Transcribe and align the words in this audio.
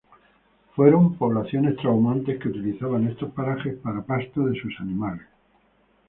Fueron 0.75 1.15
poblaciones 1.15 1.75
trashumantes 1.75 2.39
que 2.41 2.47
utilizaban 2.49 3.07
estos 3.07 3.29
parajes 3.33 3.75
para 3.83 4.01
pasto 4.01 4.47
de 4.47 4.59
sus 4.59 4.73
animales. 4.79 5.27